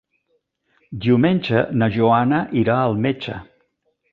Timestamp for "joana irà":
1.99-2.79